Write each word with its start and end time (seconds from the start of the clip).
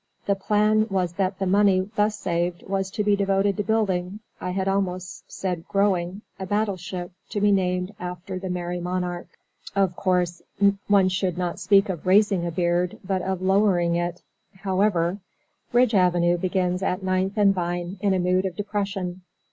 The 0.25 0.33
plan 0.33 0.87
was 0.89 1.13
that 1.13 1.37
the 1.37 1.45
money 1.45 1.87
thus 1.95 2.15
saved 2.17 2.63
was 2.67 2.89
to 2.89 3.03
be 3.03 3.15
devoted 3.15 3.55
to 3.57 3.63
building 3.63 4.19
I 4.41 4.49
had 4.49 4.67
almost 4.67 5.31
said 5.31 5.67
"growing" 5.67 6.23
a 6.39 6.47
battleship, 6.47 7.11
to 7.29 7.39
be 7.39 7.51
named 7.51 7.93
after 7.99 8.39
the 8.39 8.49
Merry 8.49 8.79
Monarch. 8.79 9.27
Of 9.75 9.95
course, 9.95 10.41
one 10.87 11.09
should 11.09 11.37
not 11.37 11.59
speak 11.59 11.87
of 11.87 12.07
raising 12.07 12.47
a 12.47 12.51
beard, 12.51 12.97
but 13.03 13.21
of 13.21 13.43
lowering 13.43 13.95
it. 13.95 14.23
However 14.61 15.19
Ridge 15.71 15.93
Avenue 15.93 16.39
begins 16.39 16.81
at 16.81 17.03
Ninth 17.03 17.37
and 17.37 17.53
Vine, 17.53 17.99
in 18.01 18.15
a 18.15 18.19
mood 18.19 18.47
of 18.47 18.55
depression. 18.55 19.21